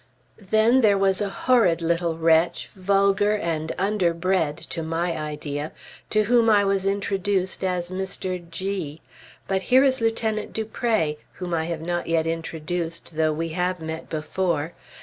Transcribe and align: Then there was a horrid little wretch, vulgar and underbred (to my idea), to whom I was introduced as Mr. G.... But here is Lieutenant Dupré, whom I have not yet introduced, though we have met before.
Then 0.49 0.81
there 0.81 0.97
was 0.97 1.21
a 1.21 1.29
horrid 1.29 1.79
little 1.79 2.17
wretch, 2.17 2.71
vulgar 2.75 3.35
and 3.37 3.71
underbred 3.77 4.57
(to 4.71 4.81
my 4.81 5.15
idea), 5.15 5.71
to 6.09 6.23
whom 6.23 6.49
I 6.49 6.65
was 6.65 6.87
introduced 6.87 7.63
as 7.63 7.91
Mr. 7.91 8.41
G.... 8.49 8.99
But 9.47 9.61
here 9.61 9.83
is 9.83 10.01
Lieutenant 10.01 10.53
Dupré, 10.53 11.17
whom 11.33 11.53
I 11.53 11.65
have 11.65 11.81
not 11.81 12.07
yet 12.07 12.25
introduced, 12.25 13.15
though 13.15 13.31
we 13.31 13.49
have 13.49 13.79
met 13.79 14.09
before. 14.09 14.73